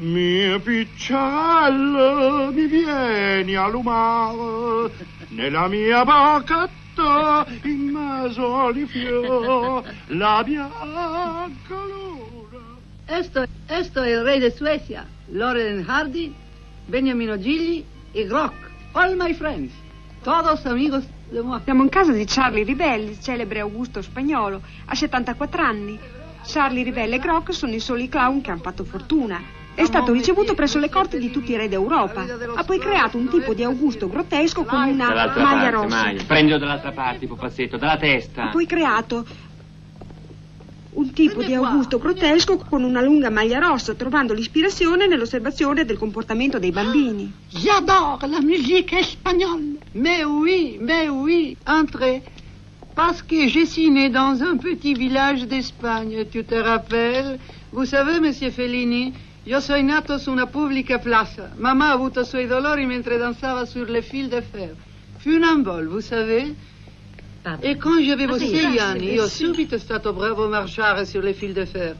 [0.01, 4.91] Mia picciarella, mi vieni a lumare
[5.27, 12.79] nella mia barcetta in mezzo agli fiori la bianca luna.
[13.05, 16.33] Esto, esto es el rey de Suecia, Loren Hardy,
[16.87, 18.55] Beniamino Gigli y Grock.
[18.93, 19.71] All my friends.
[20.23, 21.61] Todos amigos de moi.
[21.63, 24.63] Siamo in casa di Charlie Ribelli, celebre Augusto spagnolo.
[24.85, 25.99] Ha 74 anni.
[26.43, 29.59] Charlie Ribelli e Grock sono i soli clown che hanno fatto fortuna.
[29.73, 32.25] È stato ricevuto presso le corti di tutti i re d'Europa.
[32.55, 36.03] Ha poi creato un tipo di Augusto grottesco con una Dall'altra maglia parte, rossa.
[36.03, 36.23] Maya.
[36.25, 38.43] Prendilo dall'altra parte, pupazzetto, dalla testa.
[38.43, 39.25] Ha poi creato
[40.93, 46.59] un tipo di Augusto grottesco con una lunga maglia rossa, trovando l'ispirazione nell'osservazione del comportamento
[46.59, 47.31] dei bambini.
[47.49, 49.77] J'adore la musique espagnole.
[49.93, 51.55] Mais oui, mais oui.
[51.65, 52.21] Entrez.
[52.93, 57.39] Parce que je suis né dans un petit village d'Espagne, tu te rappelles?
[57.71, 61.51] Vous savez, monsieur Fellini, io sono nato su una pubblica plaza.
[61.55, 64.75] Mamma ha avuto suoi dolori mentre danzava sur le fil de fer.
[65.17, 66.53] Funambole, vous savez?
[67.59, 71.33] E quand j'avevo Ah, sei sì, anni, io subito stato bravo a marciare sur le
[71.33, 71.95] fil de fer.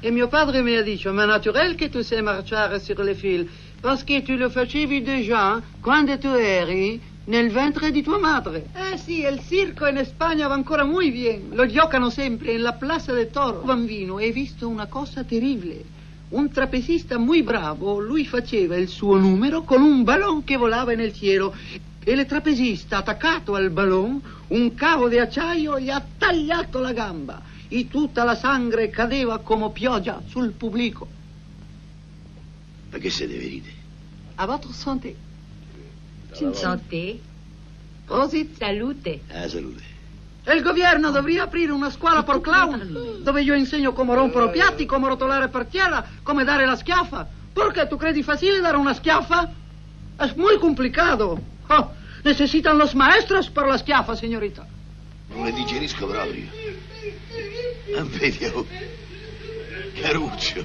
[0.00, 3.46] E mio padre mi ha detto, ma naturel che tu sai marciare sur le fil,
[3.80, 8.68] perché tu lo facevi già quando tu eri nel ventre di tua madre.
[8.74, 11.50] Eh sì, il circo in Spagna va ancora muy bien.
[11.52, 13.60] Lo giocano sempre nella Plaza de Toro.
[13.60, 15.96] Bambino, hai visto una cosa terribile.
[16.30, 21.14] Un trapezista muy bravo, lui faceva il suo numero con un ballon che volava nel
[21.14, 21.54] cielo
[22.04, 27.40] e il trapezista attaccato al ballon un cavo di acciaio gli ha tagliato la gamba
[27.68, 31.06] e tutta la sangue cadeva come pioggia sul pubblico.
[32.90, 33.74] Perché se deve ridere?
[34.36, 35.14] A votre santé.
[36.52, 37.18] Santé?
[38.04, 38.56] Prosit.
[38.56, 39.20] Salute.
[39.28, 39.87] Ah, salute.
[40.48, 44.86] E il governo dovrebbe aprire una scuola per clown dove io insegno come rompere piatti,
[44.86, 47.28] come rotolare per terra, come dare la schiaffa.
[47.52, 49.52] Perché tu credi facile dare una schiaffa?
[50.16, 51.38] È molto complicato.
[51.66, 54.66] Oh, necesitan los maestros per la schiaffa, signorita.
[55.34, 56.46] Non le digerisco proprio.
[57.94, 58.66] Ah, vedi, oh.
[60.00, 60.64] Caruccio.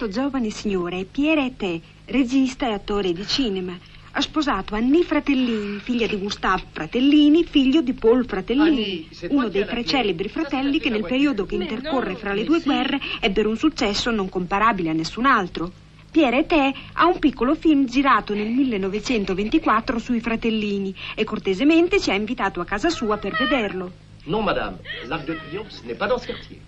[0.00, 3.78] Questo giovane signore è Pierre Té, regista e attore di cinema.
[4.12, 9.84] Ha sposato Annie Fratellini, figlia di Gustave Fratellini, figlio di Paul Fratellini, uno dei tre
[9.84, 14.30] celebri fratelli che nel periodo che intercorre fra le due guerre ebbero un successo non
[14.30, 15.70] comparabile a nessun altro.
[16.10, 22.14] Pierre Té ha un piccolo film girato nel 1924 sui fratellini e cortesemente ci ha
[22.14, 23.92] invitato a casa sua per vederlo.
[24.24, 24.78] Non, madame.
[25.08, 26.58] L'Arc de Triomphe, ce n'est pas dans ce quartier.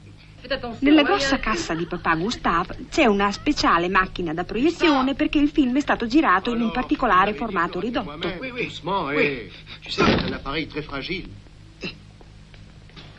[0.80, 5.76] Nella grossa cassa di papà Gustave c'è una speciale macchina da proiezione perché il film
[5.76, 8.28] è stato girato in un particolare formato ridotto.
[8.40, 8.64] Oui, oui.
[8.64, 9.50] Doucement, eh.
[9.82, 11.28] Tu sais, c'est un appareil très fragile.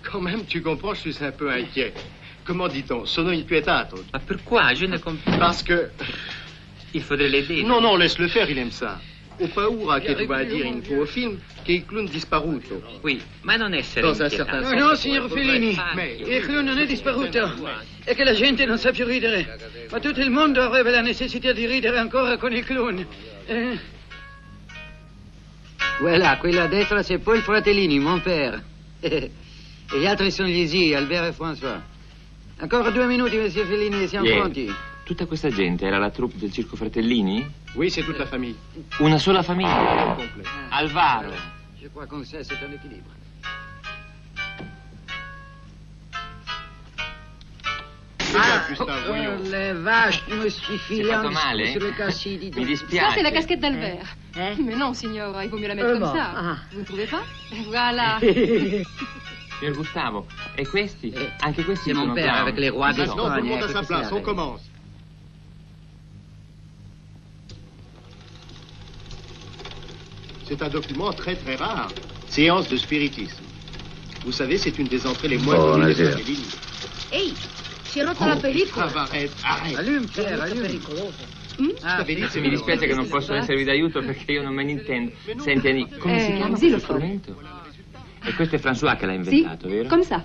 [0.02, 1.94] Quand même, tu comprends, je suis un peu inquiet.
[2.46, 4.04] Comment dit-on Sono inquietato.
[4.12, 5.92] Ma pourquoi Je ne comprends Parce que...
[6.94, 7.64] Il faudrait l'aider.
[7.64, 9.00] Non, non, laisse-le faire, il aime ça.
[9.38, 13.00] Ho paura che tu vai a dire in tuo film che il clown disparuto.
[13.02, 14.60] Oui, ma non essere un inquietante.
[14.60, 14.86] No, senso.
[14.86, 15.78] no, signor Fellini,
[16.28, 17.69] il clown non è disparuto.
[18.04, 19.88] È che la gente non sa più ridere.
[19.89, 23.06] Ma tutto il mondo avrebbe la necessità di ridere ancora con il clown.
[23.46, 23.80] Eh,
[26.00, 28.62] Voilà, quella a destra c'est Paul Fratellini, mon père.
[29.00, 29.30] e
[30.00, 31.80] gli altri sono gli zii, Albert e François.
[32.58, 34.39] Ancora due minuti, monsieur Fellini, siamo Vieni.
[34.39, 34.74] pronti.
[35.04, 37.46] Tutta questa gente era la troupe del Circo Fratellini?
[37.76, 38.56] Oui, c'est toute la famille.
[39.00, 40.16] Una sola famiglia?
[40.16, 40.44] Complet.
[40.72, 41.32] Alvaro.
[41.82, 43.10] Je crois qu'on sait, c'est un équilibre.
[48.36, 48.84] Ah, oh,
[49.52, 51.68] le vache, je me suis filé en male?
[51.68, 52.62] sur le cassis, dis donc.
[52.62, 53.10] Mi dispiace.
[53.10, 54.08] Ça, c'est la casquette d'Albert.
[54.36, 56.32] Hein Mais non, signora, il vaut mieux la mettre Euh, comme bon, ça.
[56.36, 56.56] ah.
[56.72, 57.22] Vous ne trouvez pas
[57.68, 58.18] Voilà.
[59.60, 60.26] Signor Gustavo,
[60.58, 61.14] e questi?
[61.44, 63.44] Anche questi C'est mon sono père avec les rois Maintenant, tout d'Espagne.
[63.44, 64.62] le monde à sa place, on commence.
[70.56, 71.89] C'est un document très très rare.
[72.28, 73.42] Séance de spiritisme.
[74.24, 76.06] Vous savez, c'est une des entrées les moins Oh, connues de.
[76.06, 76.46] Fratellini.
[77.12, 77.34] Ehi,
[77.84, 78.88] si è rotta la pellicola.
[78.88, 79.76] Ça va, arrête, arrête.
[79.78, 80.80] Allume, Pierre, allume.
[81.82, 85.12] Ah, Mi dispiace che non posso esservi d'aiuto perché io non me ne intendo.
[85.38, 87.42] Senti, Annie, come si Eh, chiama questo strumento?
[88.24, 89.88] E questo è François che l'ha inventato, vero?
[89.89, 90.24] comme ça.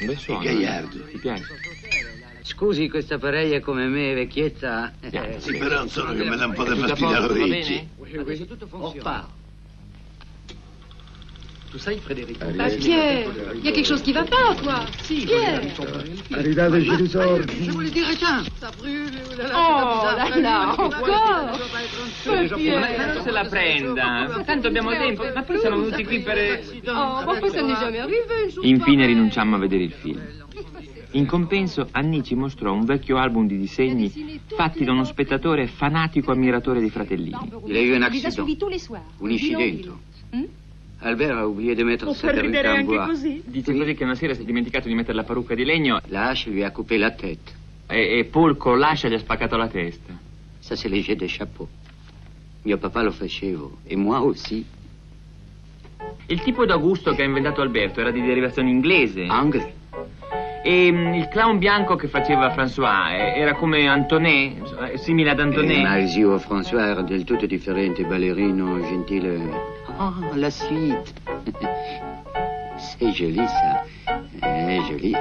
[0.00, 0.40] Un bel suono.
[0.44, 0.98] Gagliardo.
[1.10, 1.44] Ti piace?
[2.48, 4.90] Scusi, questa è come me, vecchietta.
[5.10, 5.38] Piano.
[5.38, 7.88] Sì, però non sono che me dà un po' di a fastidio va orecchie.
[8.18, 8.94] Adesso tutto On funziona.
[8.94, 9.28] repart.
[11.70, 12.38] Tu sais, Frédéric.
[12.54, 14.86] Bah, Pierre, il y a quelque chose qui va pas, toi.
[15.06, 15.60] Pierre.
[16.30, 17.64] Arrivederci, risorti.
[17.64, 19.10] Je voulais dire, tiens, ça brûle.
[19.52, 21.58] Oh là Oh, là, encore.
[23.22, 26.60] Se la prenda, tanto abbiamo tempo, ma poi siamo venuti qui per...
[26.86, 28.50] Oh, ma poi ça n'est jamais arrivé.
[28.62, 30.46] Infine rinunciammo a vedere il film.
[31.12, 34.10] In compenso, Annie ci mostrò un vecchio album di disegni
[34.46, 37.50] fatti da uno spettatore fanatico ammiratore dei fratellini.
[37.66, 38.46] Il a eu un On les a accident.
[39.18, 39.90] Un de ville en incidente.
[41.00, 43.22] Albert a oublié de mettre sa perruque en bois.
[43.46, 46.28] Dice così che una sera si è dimenticato di mettere la parrucca di legno La
[46.30, 47.52] hache lui a coupé la tête.
[47.88, 50.12] e, e Paul con l'ascia gli ha spaccato la testa.
[50.60, 51.68] Ça, c'est léger des chapeaux.
[52.64, 54.64] Mio papà lo faceva, e moi aussi.
[56.26, 59.24] Il tipo d'Augusto che ha inventato Alberto era di derivazione inglese.
[59.24, 59.76] Anglais.
[60.62, 65.42] E mm, il clown bianco che faceva François eh, era come Antonet, simile ad Eh,
[65.42, 65.82] Antonet.
[65.82, 69.38] ma il zio François era del tutto differente, ballerino, gentile.
[69.98, 71.12] Oh, la suite.
[72.76, 73.84] C'est joli, ça.
[74.42, 75.12] Eh, joli.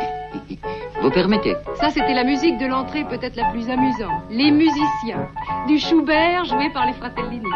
[1.01, 4.23] Vous permettez Ça, c'était la musique de l'entrée peut-être la plus amusante.
[4.29, 5.27] Les musiciens.
[5.67, 7.49] Du Schubert joué par les Fratellini.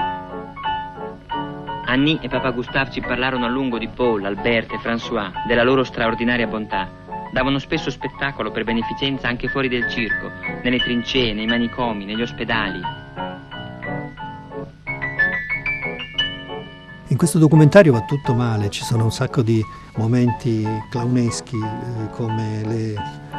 [1.85, 5.83] Annie e papà Gustave ci parlarono a lungo di Paul, Albert e François, della loro
[5.83, 6.87] straordinaria bontà.
[7.31, 10.29] Davano spesso spettacolo per beneficenza anche fuori del circo,
[10.63, 12.81] nelle trincee, nei manicomi, negli ospedali.
[17.07, 19.61] In questo documentario va tutto male, ci sono un sacco di
[19.97, 22.95] momenti clowneschi eh, come le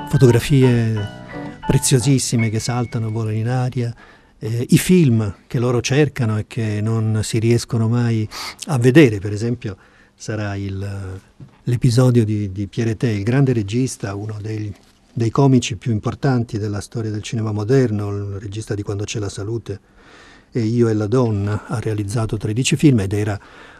[0.08, 1.20] fotografie
[1.66, 3.94] preziosissime che saltano, volano in aria,
[4.38, 8.28] eh, i film che loro cercano e che non si riescono mai
[8.66, 9.76] a vedere, per esempio
[10.14, 11.20] sarà il,
[11.64, 14.72] l'episodio di, di Pierreté, il grande regista, uno dei,
[15.12, 19.28] dei comici più importanti della storia del cinema moderno, il regista di Quando c'è la
[19.28, 19.80] salute
[20.50, 23.38] e Io e la donna, ha realizzato 13 film ed era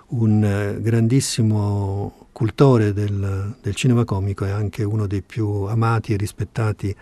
[0.09, 6.17] un eh, grandissimo cultore del, del, cinema comico e anche uno dei più amati e
[6.17, 6.95] rispettati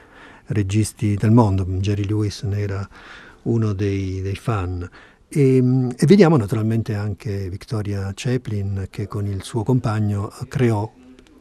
[0.46, 1.64] registi del mondo.
[1.64, 2.88] Jerry Lewis ne era
[3.42, 4.88] uno dei, dei fan.
[5.32, 5.58] E,
[5.96, 10.90] e, vediamo naturalmente anche Victoria Chaplin che con il suo compagno creò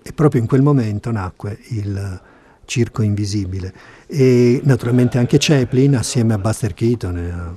[0.04, 2.22] e proprio in quel momento nacque il
[2.66, 3.74] Circo Invisibile.
[4.06, 7.54] E naturalmente anche Chaplin assieme a Buster Keaton a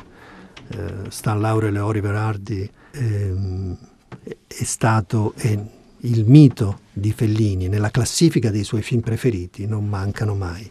[0.75, 3.35] eh, Stan Laurel e Oliver Hardy eh,
[4.47, 5.59] è stato è
[6.05, 10.69] il mito di Fellini nella classifica dei suoi film preferiti, non mancano mai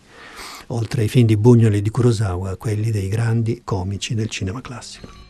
[0.67, 5.21] oltre ai film di Buñuel e di Kurosawa, quelli dei grandi comici del cinema classico.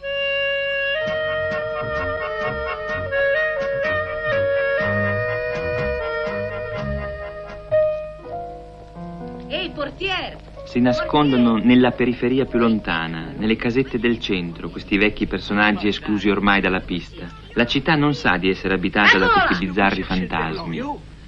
[10.66, 16.60] Si nascondono nella periferia più lontana, nelle casette del centro, questi vecchi personaggi esclusi ormai
[16.60, 17.28] dalla pista.
[17.54, 20.82] La città non sa di essere abitata da questi bizzarri fantasmi.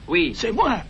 [0.05, 0.33] Oui.
[0.33, 0.81] C'est moi.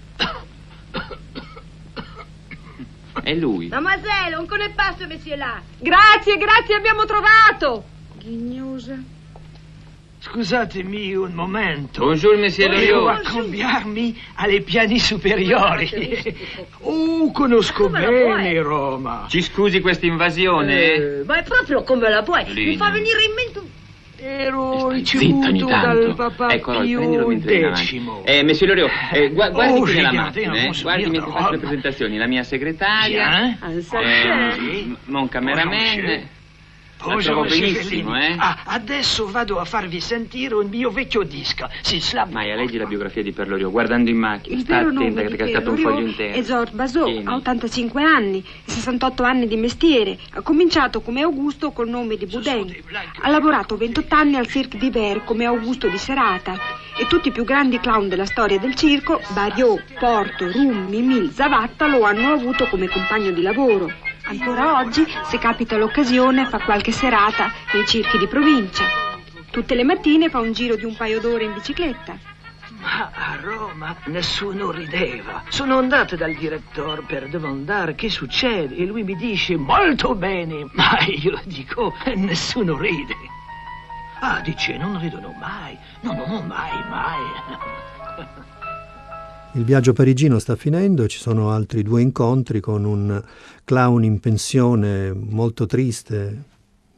[3.22, 3.67] È lui.
[3.67, 5.62] Mademoiselle, on connaît pas ce monsieur-là.
[5.80, 7.84] Grazie, grazie, abbiamo trovato.
[8.17, 8.98] Ghignosa.
[10.28, 12.06] Scusatemi un momento.
[12.06, 13.26] Bonjour, monsieur Devo Loriot.
[13.28, 15.90] accambiarmi alle piani superiori.
[16.80, 18.58] Oh, conosco Come la bene vuoi?
[18.60, 19.26] Roma.
[19.28, 20.82] Ci scusi questa invasione?
[20.94, 22.46] Eh, ma è proprio come la puoi.
[22.46, 22.86] Mi Lina.
[22.86, 23.60] fa venire in mente...
[23.60, 23.72] un-
[24.26, 26.14] Ero Zitta ogni ricevuto dal tanto.
[26.14, 28.00] papà Eccolo, Pio prendilo mentre viene avanti.
[28.00, 28.12] X.
[28.24, 30.72] Eh, monsieur Loriot, eh, gua- guardi Oh, qui nella macchina, eh.
[30.82, 32.18] Guardi vient mentre faccio le presentazioni.
[32.18, 33.58] La mia segretaria, Bien.
[33.62, 35.68] Un eh, m- mon cameraman.
[35.78, 36.22] monsieur.
[37.06, 38.36] Monsieur benissimo, eh.
[38.38, 41.68] Ah, adesso vado a farvi sentire un mio vecchio disco.
[41.82, 42.32] Si slap.
[42.32, 44.56] Maia, leggi la biografia di Perlorio, guardando in macchina.
[44.56, 46.34] Il Sta attenta che ti è cascato un foglio intero.
[46.34, 47.26] è Georges Bazot, Tieni.
[47.26, 50.18] ha 85 anni, 68 anni di mestiere.
[50.32, 52.74] Ha cominciato come Augusto col nome di Boudin.
[53.22, 56.56] Ha lavorato 28 anni al Cirque d'Hiver come Augusto di Serata.
[56.98, 61.88] E tutti i più grandi clown della storia del circo, Barriot, Porto, Rum, Mimì, Zavatta,
[61.88, 63.92] lo hanno avuto come compagno di lavoro.
[64.39, 68.84] Ancora oggi, se capita l'occasione, fa qualche serata nei circhi di provincia.
[69.52, 72.17] Tutte le mattine fa un giro di un paio d'ore in bicicletta.
[72.82, 75.43] Ma a Roma nessuno rideva.
[75.50, 80.98] Sono andato dal direttore per domandare che succede e lui mi dice molto bene, ma
[81.06, 83.15] io dico nessuno ride.
[84.19, 85.78] Ah, dice non ridono mai.
[86.02, 87.22] No, no, mai, mai.
[89.56, 93.22] Il viaggio parigino sta finendo, ci sono altri due incontri con un
[93.63, 96.43] clown in pensione molto triste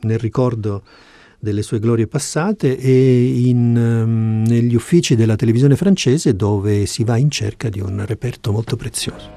[0.01, 0.83] nel ricordo
[1.39, 7.17] delle sue glorie passate e in, ehm, negli uffici della televisione francese dove si va
[7.17, 9.29] in cerca di un reperto molto prezioso.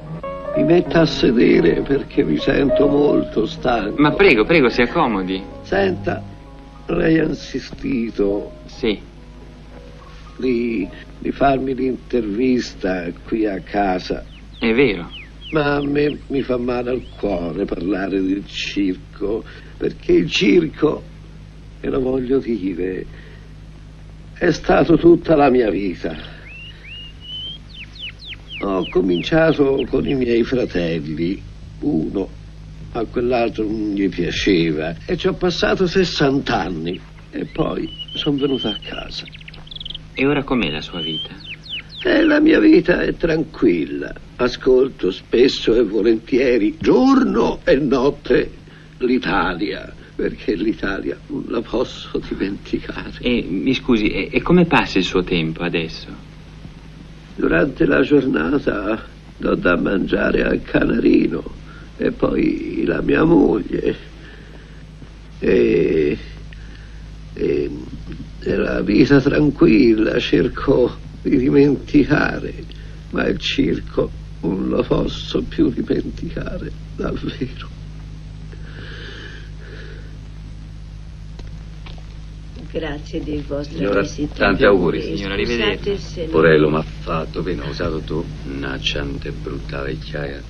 [0.57, 4.01] Mi metta a sedere perché mi sento molto stanco.
[4.01, 5.41] Ma prego, prego, si accomodi.
[5.63, 6.23] Senta,
[6.87, 8.99] lei ha insistito Sì.
[10.39, 10.89] di,
[11.19, 14.25] di farmi l'intervista qui a casa,
[14.59, 15.18] È vero.
[15.51, 19.45] Ma a me mi fa male al cuore parlare del circo,
[19.77, 21.03] perché il circo,
[21.81, 23.07] e lo voglio dire,
[24.35, 26.17] è stato tutta la mia vita.
[28.61, 31.41] Ho cominciato con i miei fratelli,
[31.81, 32.29] uno,
[32.93, 37.01] a quell'altro non gli piaceva, e ci ho passato 60 anni,
[37.31, 39.25] e poi sono venuto a casa.
[40.13, 41.48] E ora com'è la sua vita?
[42.01, 44.15] E la mia vita è tranquilla.
[44.37, 48.51] Ascolto spesso e volentieri, giorno e notte,
[48.99, 53.13] l'Italia, perché l'Italia non la posso dimenticare.
[53.21, 56.07] E mi scusi, e, e come passa il suo tempo adesso?
[57.35, 61.43] Durante la giornata do da mangiare al canarino
[61.97, 63.97] e poi la mia moglie.
[65.41, 66.19] E,
[67.35, 67.71] e,
[68.41, 72.55] e la vita tranquilla cerco di dimenticare,
[73.11, 74.11] ma il circo
[74.43, 77.77] non lo posso più dimenticare, davvero.
[82.71, 84.35] Grazie di vostra Signora, visita.
[84.35, 85.01] tanti auguri.
[85.01, 86.27] Signora, arrivederci.
[86.31, 88.23] Porello m'ha fatto bene, ho usato tu.
[88.45, 90.43] Nacciante brutta vecchiaia.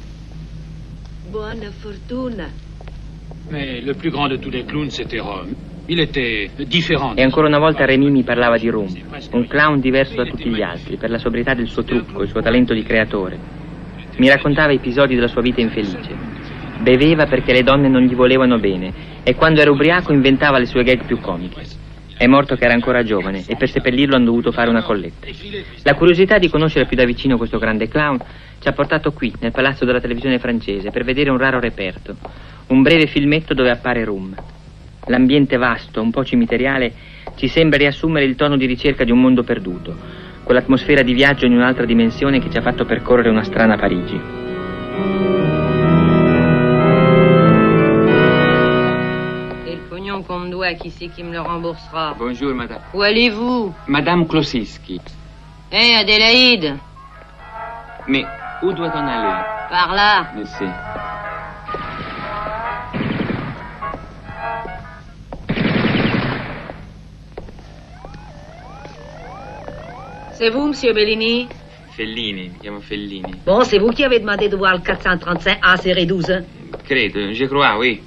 [1.31, 2.51] Buona fortuna.
[3.51, 5.55] Mais le plus grand de tous les clowns, c'était Rome.
[5.91, 8.95] E ancora una volta Rémi mi parlava di Room,
[9.33, 12.43] un clown diverso da tutti gli altri per la sobrietà del suo trucco, il suo
[12.43, 13.39] talento di creatore.
[14.19, 16.15] Mi raccontava episodi della sua vita infelice.
[16.83, 20.83] Beveva perché le donne non gli volevano bene e quando era ubriaco inventava le sue
[20.83, 21.63] gag più comiche.
[22.19, 25.27] È morto che era ancora giovane e per seppellirlo hanno dovuto fare una colletta.
[25.85, 28.19] La curiosità di conoscere più da vicino questo grande clown
[28.59, 32.15] ci ha portato qui, nel palazzo della televisione francese, per vedere un raro reperto,
[32.67, 34.35] un breve filmetto dove appare Room.
[35.09, 36.93] L'ambiente vasto, un po' cimiteriale,
[37.37, 39.97] ci sembra riassumere il tono di ricerca di un mondo perduto,
[40.45, 44.21] quell'atmosfera di viaggio in un'altra dimensione che ci ha fatto percorrere una strana Parigi.
[49.65, 52.81] Le pognon qu'on me doit, qui c'est qui me le remboursera Bonjour, madame.
[52.93, 55.01] Où allez-vous Madame Klosiski.
[55.71, 56.77] Hé, Adélaïde
[58.07, 58.25] Mais
[58.63, 60.65] où doit-on aller Par là Merci.
[70.39, 71.49] C'est vous, Monsieur Bellini?
[71.97, 73.33] Fellini, mi chiamo Fellini.
[73.45, 76.31] Bon, c'est vous qui avez demandé de voir le 435A série 12.
[76.31, 76.45] hein?
[76.85, 78.01] Credo, je crois, oui.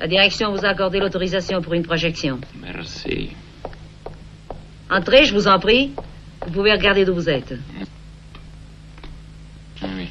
[0.00, 2.40] La direction vous a accordé l'autorisation pour une projection.
[2.60, 3.30] Merci.
[4.90, 5.92] Entrez, je vous en prie.
[6.44, 7.54] Vous pouvez regarder d'où vous êtes.
[9.80, 10.08] Ah oui.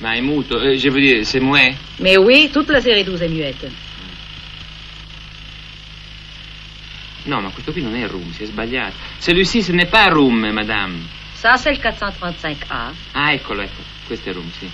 [0.00, 3.22] Ma è muto, eh, je veux dire, c'est muet Mais oui, toute la série 12
[3.22, 3.70] est muette.
[7.24, 8.96] No, ma questo qui non è Room, si è sbagliato.
[9.20, 11.06] Celui-ci, ce n'est pas Room, madame.
[11.34, 12.92] Ça, c'est le 435A.
[13.12, 13.82] Ah, eccolo, ecco.
[14.06, 14.68] Questo è Room, sì.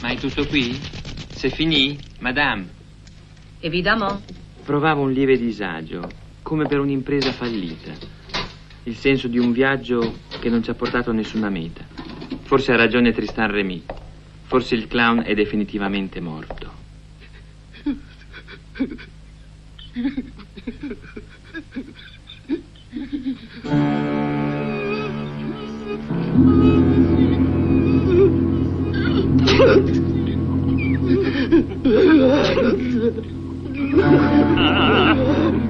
[0.00, 0.80] Ma è tutto qui?
[1.30, 2.68] C'est fini, madame?
[3.60, 4.20] Évidemment.
[4.64, 6.10] Provavo un lieve disagio,
[6.42, 7.92] come per un'impresa fallita.
[8.84, 11.95] Il senso di un viaggio che non ci ha portato a nessuna meta.
[12.46, 13.82] Forse ha ragione Tristan Remy.
[14.44, 16.70] Forse il clown è definitivamente morto.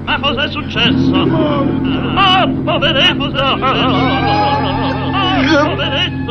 [0.05, 1.15] Ma cos'è successo?
[2.15, 3.35] Ah, poveretto!
[5.47, 6.25] 哥没死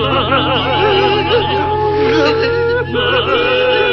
[2.93, 3.86] 哥没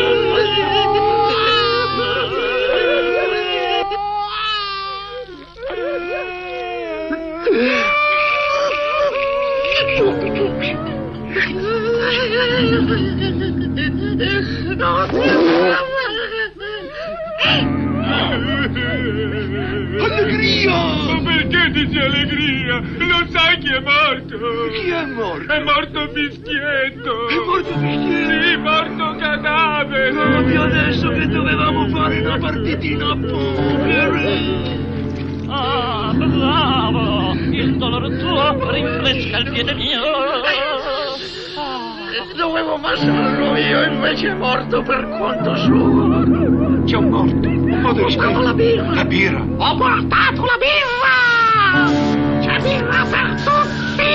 [21.86, 22.80] dici allegria?
[22.80, 24.38] Lo sai chi è morto?
[24.72, 25.52] Chi è morto?
[25.52, 27.28] È morto Fischietto!
[27.28, 28.42] È morto Fischietto?
[28.42, 30.12] Sì, morto cadavere!
[30.12, 34.12] Proprio adesso che dovevamo fare una partitina a poker!
[35.50, 37.34] Ah, bravo!
[37.34, 40.02] Il dolore tuo rinfresca il piede mio!
[42.36, 46.84] Dovevo massarlo io, invece è morto per conto suo!
[46.86, 47.62] C'è un morto!
[47.84, 48.94] Ho la birra!
[48.94, 49.42] La birra!
[49.42, 50.93] Ho portato la birra!
[52.64, 54.12] Birra per tutti!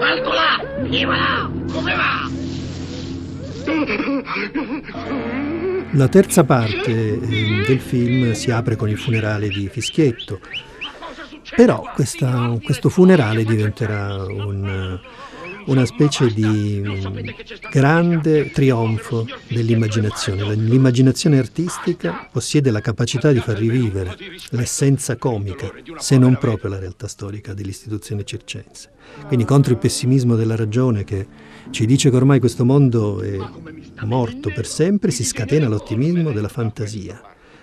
[0.00, 0.64] Alto là!
[0.88, 1.50] Viva là!
[1.72, 2.14] Come va?
[5.92, 6.90] La terza parte
[7.20, 10.40] eh, del film si apre con il funerale di Fischietto,
[11.54, 14.98] però questa- questo funerale diventerà un,
[15.66, 16.82] una specie di
[17.70, 20.54] grande trionfo dell'immaginazione.
[20.54, 24.16] L'immaginazione artistica possiede la capacità di far rivivere
[24.50, 28.90] l'essenza comica, se non proprio la realtà storica dell'istituzione circense.
[29.26, 31.26] Quindi contro il pessimismo della ragione che
[31.70, 33.36] ci dice che ormai questo mondo è
[34.04, 37.20] morto per sempre, si scatena l'ottimismo della fantasia,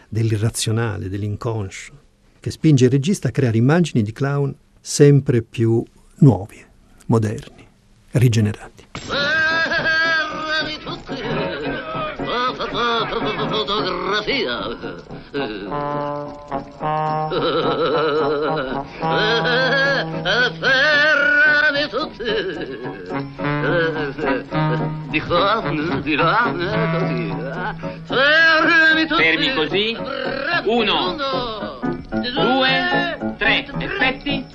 [0.09, 1.93] dell'irrazionale, dell'inconscio,
[2.39, 5.83] che spinge il regista a creare immagini di clown sempre più
[6.17, 6.61] nuovi,
[7.05, 7.65] moderni,
[8.13, 8.85] rigenerati.
[25.09, 25.61] Di qua,
[26.01, 26.51] di là,
[26.91, 27.35] così.
[28.05, 29.23] Fermi tutti.
[29.23, 29.97] Fermi così.
[30.65, 31.15] Uno,
[32.19, 34.45] due, tre, effetti?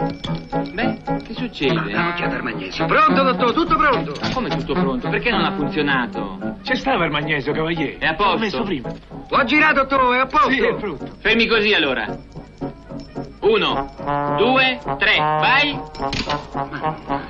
[0.72, 1.78] Beh, che succede?
[1.78, 2.86] Andiamo a chiedere magnesio.
[2.86, 4.14] Pronto, dottor, tutto pronto.
[4.20, 5.09] Ma come tutto pronto?
[5.09, 6.56] Perché non ha funzionato?
[6.62, 7.98] C'è stava il magnesio, cavaliere.
[7.98, 8.32] È a posto.
[8.32, 8.90] L'ho messo prima.
[9.28, 10.50] L'ho girato, dottore, è a posto.
[10.50, 11.09] Sì, è pronto.
[11.18, 12.06] Fermi così allora.
[13.40, 13.94] Uno,
[14.36, 15.80] due, tre, vai.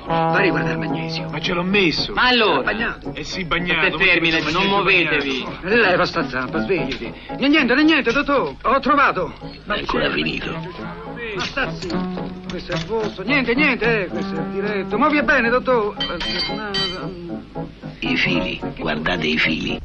[0.05, 1.29] Va a riguardare il magnesio.
[1.29, 2.13] Ma ce l'ho messo.
[2.13, 2.61] Ma allora?
[2.61, 3.13] Bagnato.
[3.13, 3.87] Eh sì, bagnato.
[3.87, 5.43] State fermi, non messo muovetevi.
[5.43, 5.67] bagnato.
[5.75, 7.13] Leva sta zampa, svegliati.
[7.37, 8.55] Niente, niente, niente, dottor.
[8.63, 9.33] Ho trovato.
[9.65, 10.51] Ma ancora finito.
[11.35, 12.37] Ma sta zitto.
[12.49, 13.23] Questo è il vostro.
[13.23, 14.97] Niente, niente, eh, questo è il diretto.
[14.97, 15.95] Muovi bene, dottor.
[17.99, 19.79] I fili, guardate i fili.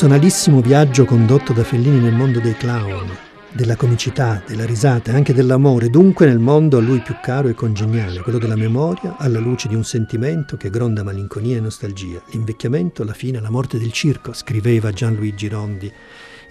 [0.00, 3.14] Personalissimo viaggio condotto da Fellini nel mondo dei clown,
[3.52, 7.54] della comicità, della risata e anche dell'amore, dunque nel mondo a lui più caro e
[7.54, 12.22] congeniale, quello della memoria, alla luce di un sentimento che gronda malinconia e nostalgia.
[12.30, 15.92] L'invecchiamento, la fine, la morte del circo, scriveva Gianluigi Rondi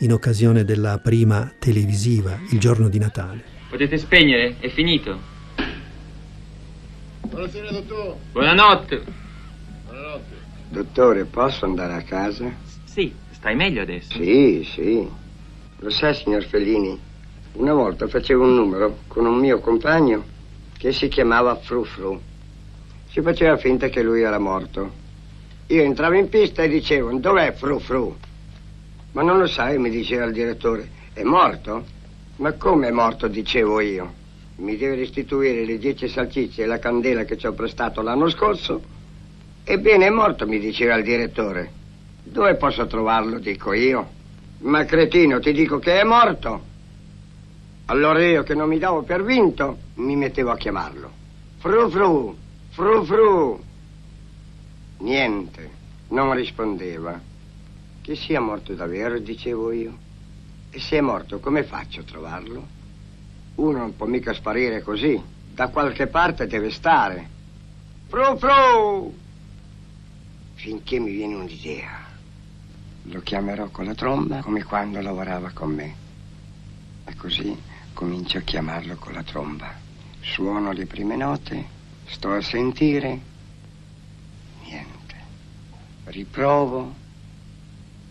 [0.01, 3.43] in occasione della prima televisiva, il giorno di Natale.
[3.67, 4.57] Potete spegnere?
[4.59, 5.17] È finito.
[7.21, 8.15] Buonasera, dottore.
[8.31, 9.03] Buonanotte.
[9.87, 10.35] Buonanotte.
[10.69, 12.67] Dottore, posso andare a casa?
[12.83, 14.11] Sì, stai meglio adesso?
[14.11, 15.07] Sì, sì.
[15.77, 16.99] Lo sa, signor Fellini,
[17.53, 20.23] una volta facevo un numero con un mio compagno
[20.77, 22.19] che si chiamava Fru Fru.
[23.09, 24.91] Si faceva finta che lui era morto.
[25.67, 28.15] Io entravo in pista e dicevo, dov'è Fru Fru?
[29.13, 31.85] Ma non lo sai, mi diceva il direttore, è morto?
[32.37, 34.13] Ma come è morto, dicevo io?
[34.57, 38.81] Mi deve restituire le dieci salsicce e la candela che ci ho prestato l'anno scorso?
[39.63, 41.77] Ebbene, è morto, mi diceva il direttore.
[42.31, 44.07] Dove posso trovarlo, dico io?
[44.59, 46.63] Ma cretino, ti dico che è morto.
[47.85, 51.11] Allora io, che non mi davo per vinto, mi mettevo a chiamarlo.
[51.57, 52.37] Fru fru,
[52.69, 53.63] fru fru.
[54.99, 55.71] Niente,
[56.09, 57.19] non rispondeva.
[58.01, 59.97] Che sia morto davvero, dicevo io.
[60.69, 62.67] E se è morto, come faccio a trovarlo?
[63.55, 65.19] Uno non può mica sparire così.
[65.51, 67.27] Da qualche parte deve stare.
[68.07, 69.17] Fru fru!
[70.53, 72.08] Finché mi viene un'idea.
[73.11, 75.95] Lo chiamerò con la tromba come quando lavorava con me.
[77.05, 77.57] E così
[77.91, 79.73] comincio a chiamarlo con la tromba.
[80.19, 81.65] Suono le prime note,
[82.05, 83.19] sto a sentire.
[84.63, 85.15] Niente.
[86.05, 86.93] Riprovo.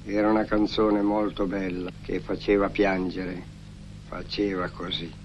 [0.05, 3.41] Era una canzone molto bella che faceva piangere.
[4.09, 5.18] Faceva così.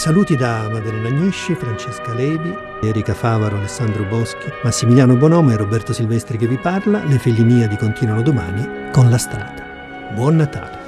[0.00, 6.38] Saluti da Maddalena Agnisci, Francesca Levi, Erika Favaro, Alessandro Boschi, Massimiliano Bonomo e Roberto Silvestri
[6.38, 7.04] che vi parla.
[7.04, 9.62] Le Felliniadi continuano domani con La Strada.
[10.14, 10.79] Buon Natale!